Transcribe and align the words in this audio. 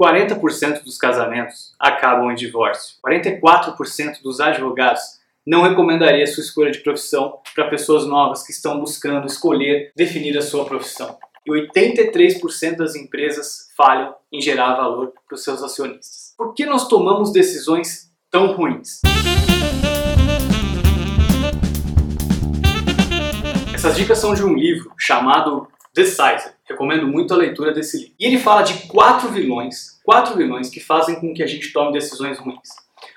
40% 0.00 0.82
dos 0.82 0.96
casamentos 0.96 1.74
acabam 1.78 2.30
em 2.30 2.34
divórcio. 2.34 2.96
44% 3.06 4.22
dos 4.22 4.40
advogados 4.40 5.02
não 5.46 5.60
recomendaria 5.60 6.26
sua 6.26 6.42
escolha 6.42 6.70
de 6.70 6.78
profissão 6.78 7.38
para 7.54 7.68
pessoas 7.68 8.06
novas 8.06 8.42
que 8.42 8.50
estão 8.50 8.80
buscando 8.80 9.26
escolher, 9.26 9.92
definir 9.94 10.38
a 10.38 10.42
sua 10.42 10.64
profissão. 10.64 11.18
E 11.46 11.50
83% 11.50 12.76
das 12.76 12.94
empresas 12.94 13.68
falham 13.76 14.14
em 14.32 14.40
gerar 14.40 14.74
valor 14.76 15.12
para 15.28 15.34
os 15.34 15.44
seus 15.44 15.62
acionistas. 15.62 16.34
Por 16.38 16.54
que 16.54 16.64
nós 16.64 16.88
tomamos 16.88 17.30
decisões 17.30 18.10
tão 18.30 18.52
ruins? 18.52 19.00
Essas 23.74 23.96
dicas 23.96 24.18
são 24.18 24.34
de 24.34 24.44
um 24.44 24.54
livro 24.54 24.92
chamado 24.98 25.68
Decisive. 26.00 26.54
Recomendo 26.64 27.06
muito 27.06 27.34
a 27.34 27.36
leitura 27.36 27.72
desse 27.72 27.98
livro. 27.98 28.14
E 28.18 28.26
ele 28.26 28.38
fala 28.38 28.62
de 28.62 28.86
quatro 28.86 29.28
vilões, 29.28 30.00
quatro 30.02 30.36
vilões 30.36 30.70
que 30.70 30.80
fazem 30.80 31.20
com 31.20 31.34
que 31.34 31.42
a 31.42 31.46
gente 31.46 31.72
tome 31.72 31.92
decisões 31.92 32.38
ruins. 32.38 32.70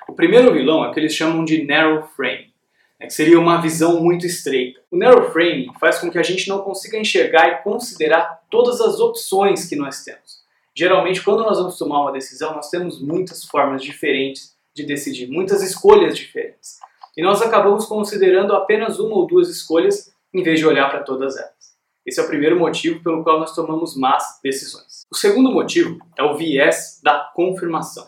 O 0.08 0.14
primeiro 0.14 0.52
vilão 0.52 0.84
é 0.84 0.90
o 0.90 0.92
que 0.92 1.00
eles 1.00 1.14
chamam 1.14 1.46
de 1.46 1.66
narrow 1.66 2.04
frame, 2.16 2.54
né, 3.00 3.08
que 3.08 3.14
seria 3.14 3.40
uma 3.40 3.62
visão 3.62 4.02
muito 4.02 4.26
estreita. 4.26 4.82
O 4.92 4.98
narrow 4.98 5.32
frame 5.32 5.72
faz 5.80 6.00
com 6.00 6.12
que 6.12 6.18
a 6.18 6.24
gente 6.24 6.50
não 6.50 6.60
consiga 6.60 6.98
enxergar 6.98 7.48
e 7.48 7.64
considerar 7.64 8.42
todas 8.50 8.82
as 8.82 9.00
opções 9.00 9.66
que 9.66 9.76
nós 9.76 10.04
temos. 10.04 10.44
Geralmente, 10.76 11.22
quando 11.22 11.44
nós 11.44 11.58
vamos 11.58 11.78
tomar 11.78 12.02
uma 12.02 12.12
decisão, 12.12 12.54
nós 12.54 12.70
temos 12.70 13.00
muitas 13.00 13.46
formas 13.46 13.82
diferentes 13.82 14.56
de 14.76 14.84
decidir, 14.84 15.28
muitas 15.28 15.62
escolhas 15.62 16.18
diferentes. 16.18 16.80
E 17.16 17.22
nós 17.22 17.42
acabamos 17.42 17.86
considerando 17.86 18.54
apenas 18.54 19.00
uma 19.00 19.16
ou 19.16 19.28
duas 19.28 19.48
escolhas 19.50 20.12
em 20.34 20.42
vez 20.42 20.60
de 20.60 20.66
olhar 20.66 20.90
para 20.90 21.04
todas 21.04 21.38
elas. 21.38 21.73
Esse 22.06 22.20
é 22.20 22.24
o 22.24 22.28
primeiro 22.28 22.60
motivo 22.60 23.02
pelo 23.02 23.24
qual 23.24 23.40
nós 23.40 23.56
tomamos 23.56 23.96
más 23.96 24.40
decisões. 24.44 25.04
O 25.12 25.16
segundo 25.16 25.52
motivo 25.52 26.00
é 26.18 26.24
o 26.24 26.36
viés 26.36 27.00
da 27.04 27.32
confirmação. 27.34 28.08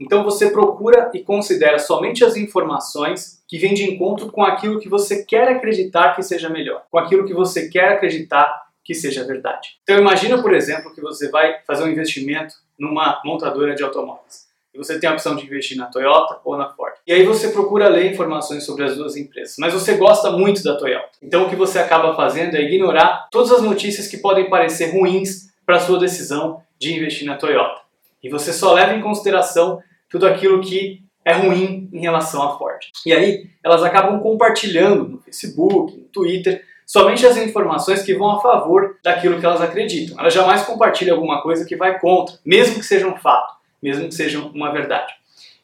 Então 0.00 0.24
você 0.24 0.50
procura 0.50 1.10
e 1.12 1.22
considera 1.22 1.78
somente 1.78 2.24
as 2.24 2.34
informações 2.34 3.42
que 3.46 3.58
vêm 3.58 3.74
de 3.74 3.84
encontro 3.84 4.32
com 4.32 4.42
aquilo 4.42 4.80
que 4.80 4.88
você 4.88 5.24
quer 5.24 5.48
acreditar 5.48 6.16
que 6.16 6.22
seja 6.22 6.48
melhor, 6.48 6.84
com 6.90 6.98
aquilo 6.98 7.26
que 7.26 7.34
você 7.34 7.68
quer 7.68 7.92
acreditar 7.92 8.70
que 8.82 8.94
seja 8.94 9.24
verdade. 9.24 9.76
Então 9.82 9.98
imagina, 9.98 10.40
por 10.40 10.54
exemplo, 10.54 10.92
que 10.94 11.00
você 11.00 11.30
vai 11.30 11.60
fazer 11.66 11.84
um 11.84 11.88
investimento 11.88 12.54
numa 12.78 13.20
montadora 13.24 13.74
de 13.74 13.82
automóveis 13.82 14.48
e 14.74 14.78
você 14.78 14.98
tem 14.98 15.10
a 15.10 15.12
opção 15.12 15.36
de 15.36 15.44
investir 15.44 15.76
na 15.76 15.86
Toyota 15.86 16.40
ou 16.44 16.56
na 16.56 16.70
Ford. 16.70 16.89
E 17.06 17.12
aí 17.12 17.24
você 17.24 17.48
procura 17.48 17.88
ler 17.88 18.12
informações 18.12 18.64
sobre 18.64 18.84
as 18.84 18.96
duas 18.96 19.16
empresas, 19.16 19.56
mas 19.58 19.72
você 19.72 19.94
gosta 19.96 20.30
muito 20.30 20.62
da 20.62 20.76
Toyota. 20.76 21.10
Então 21.22 21.44
o 21.44 21.50
que 21.50 21.56
você 21.56 21.78
acaba 21.78 22.14
fazendo 22.14 22.56
é 22.56 22.62
ignorar 22.62 23.28
todas 23.30 23.50
as 23.52 23.62
notícias 23.62 24.06
que 24.06 24.18
podem 24.18 24.48
parecer 24.48 24.92
ruins 24.92 25.50
para 25.64 25.76
a 25.76 25.80
sua 25.80 25.98
decisão 25.98 26.62
de 26.78 26.94
investir 26.94 27.26
na 27.26 27.36
Toyota. 27.36 27.80
E 28.22 28.28
você 28.28 28.52
só 28.52 28.72
leva 28.72 28.94
em 28.94 29.00
consideração 29.00 29.80
tudo 30.08 30.26
aquilo 30.26 30.60
que 30.60 31.02
é 31.24 31.32
ruim 31.32 31.88
em 31.92 32.00
relação 32.00 32.42
à 32.42 32.56
Ford. 32.56 32.86
E 33.06 33.12
aí 33.12 33.48
elas 33.62 33.82
acabam 33.82 34.20
compartilhando 34.20 35.08
no 35.08 35.18
Facebook, 35.18 35.96
no 35.96 36.04
Twitter, 36.04 36.64
somente 36.86 37.26
as 37.26 37.36
informações 37.36 38.02
que 38.02 38.14
vão 38.14 38.30
a 38.30 38.40
favor 38.40 38.96
daquilo 39.02 39.38
que 39.38 39.46
elas 39.46 39.60
acreditam. 39.60 40.18
Elas 40.18 40.34
jamais 40.34 40.62
compartilham 40.62 41.14
alguma 41.14 41.42
coisa 41.42 41.64
que 41.64 41.76
vai 41.76 41.98
contra, 41.98 42.36
mesmo 42.44 42.78
que 42.78 42.84
seja 42.84 43.06
um 43.06 43.16
fato 43.16 43.60
mesmo 43.82 44.08
que 44.08 44.14
seja 44.14 44.38
uma 44.38 44.72
verdade. 44.72 45.12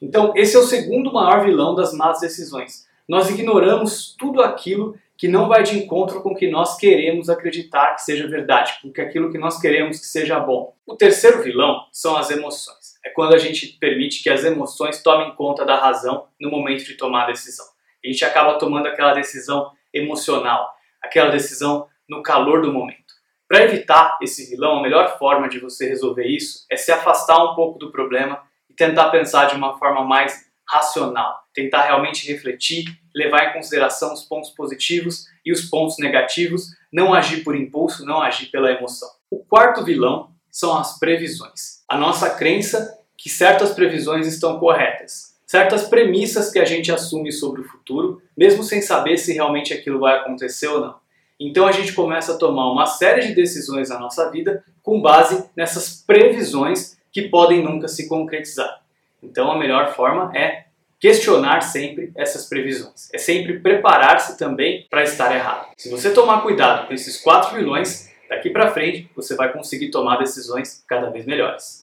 Então, 0.01 0.33
esse 0.37 0.57
é 0.57 0.59
o 0.59 0.63
segundo 0.63 1.13
maior 1.13 1.45
vilão 1.45 1.75
das 1.75 1.93
más 1.93 2.21
decisões. 2.21 2.87
Nós 3.09 3.31
ignoramos 3.31 4.15
tudo 4.19 4.43
aquilo 4.43 4.99
que 5.17 5.29
não 5.29 5.49
vai 5.49 5.63
de 5.63 5.79
encontro 5.79 6.21
com 6.21 6.31
o 6.31 6.35
que 6.35 6.51
nós 6.51 6.77
queremos 6.77 7.31
acreditar 7.31 7.95
que 7.95 8.03
seja 8.03 8.29
verdade, 8.29 8.79
com 8.83 9.01
aquilo 9.01 9.31
que 9.31 9.39
nós 9.39 9.59
queremos 9.59 9.99
que 9.99 10.07
seja 10.07 10.39
bom. 10.39 10.75
O 10.87 10.95
terceiro 10.95 11.43
vilão 11.43 11.87
são 11.91 12.17
as 12.17 12.31
emoções. 12.31 12.97
É 13.05 13.09
quando 13.09 13.35
a 13.35 13.39
gente 13.39 13.67
permite 13.79 14.23
que 14.23 14.29
as 14.29 14.45
emoções 14.45 15.03
tomem 15.03 15.35
conta 15.35 15.65
da 15.65 15.77
razão 15.77 16.27
no 16.39 16.51
momento 16.51 16.85
de 16.85 16.95
tomar 16.95 17.25
a 17.25 17.27
decisão. 17.29 17.65
A 18.05 18.09
gente 18.09 18.25
acaba 18.25 18.59
tomando 18.59 18.89
aquela 18.89 19.15
decisão 19.15 19.71
emocional, 19.93 20.70
aquela 21.03 21.31
decisão 21.31 21.89
no 22.09 22.23
calor 22.23 22.61
do 22.61 22.73
momento. 22.73 23.15
Para 23.48 23.63
evitar 23.63 24.19
esse 24.20 24.51
vilão, 24.51 24.79
a 24.79 24.83
melhor 24.83 25.19
forma 25.19 25.48
de 25.48 25.59
você 25.59 25.89
resolver 25.89 26.27
isso 26.27 26.67
é 26.70 26.77
se 26.77 26.92
afastar 26.92 27.42
um 27.45 27.55
pouco 27.55 27.79
do 27.79 27.92
problema 27.92 28.42
tentar 28.77 29.11
pensar 29.11 29.47
de 29.47 29.57
uma 29.57 29.79
forma 29.79 30.05
mais 30.05 30.47
racional, 30.69 31.45
tentar 31.55 31.83
realmente 31.83 32.27
refletir, 32.31 32.85
levar 33.14 33.51
em 33.51 33.53
consideração 33.53 34.13
os 34.13 34.25
pontos 34.25 34.51
positivos 34.51 35.27
e 35.45 35.53
os 35.53 35.63
pontos 35.63 35.97
negativos, 35.98 36.70
não 36.92 37.15
agir 37.15 37.45
por 37.45 37.57
impulso, 37.57 38.05
não 38.05 38.20
agir 38.20 38.47
pela 38.47 38.70
emoção. 38.70 39.09
O 39.31 39.39
quarto 39.45 39.85
vilão 39.85 40.31
são 40.51 40.77
as 40.77 40.98
previsões. 40.98 41.83
A 41.89 41.97
nossa 41.97 42.31
crença 42.31 42.98
que 43.17 43.29
certas 43.29 43.73
previsões 43.73 44.27
estão 44.27 44.59
corretas, 44.59 45.36
certas 45.47 45.89
premissas 45.89 46.51
que 46.51 46.59
a 46.59 46.65
gente 46.65 46.91
assume 46.91 47.33
sobre 47.33 47.61
o 47.61 47.65
futuro, 47.65 48.20
mesmo 48.36 48.63
sem 48.63 48.83
saber 48.83 49.17
se 49.17 49.33
realmente 49.33 49.73
aquilo 49.73 50.01
vai 50.01 50.19
acontecer 50.19 50.67
ou 50.69 50.81
não. 50.81 50.97
Então 51.39 51.67
a 51.67 51.73
gente 51.73 51.92
começa 51.92 52.35
a 52.35 52.39
tomar 52.39 52.70
uma 52.70 52.86
série 52.86 53.29
de 53.29 53.35
decisões 53.35 53.91
na 53.91 53.98
nossa 53.98 54.31
vida 54.31 54.65
com 54.83 55.01
base 55.01 55.48
nessas 55.55 56.03
previsões 56.07 56.95
que 57.17 57.31
podem 57.31 57.63
nunca 57.63 57.89
se 57.89 58.07
concretizar. 58.07 58.83
Então 59.23 59.51
a 59.51 59.57
melhor 59.57 59.95
forma 59.95 60.31
é 60.37 60.67
questionar 61.01 61.63
sempre 61.63 62.13
essas 62.15 62.47
previsões. 62.47 63.09
É 63.11 63.17
sempre 63.17 63.59
preparar-se 63.59 64.37
também 64.37 64.87
para 64.91 65.03
estar 65.03 65.35
errado. 65.35 65.69
Se 65.79 65.89
você 65.89 66.11
tomar 66.11 66.43
cuidado 66.43 66.87
com 66.87 66.93
esses 66.93 67.19
quatro 67.19 67.57
vilões, 67.57 68.11
daqui 68.29 68.51
para 68.51 68.71
frente 68.71 69.11
você 69.17 69.35
vai 69.35 69.51
conseguir 69.51 69.91
tomar 69.91 70.19
decisões 70.19 70.85
cada 70.87 71.09
vez 71.09 71.25
melhores. 71.25 71.75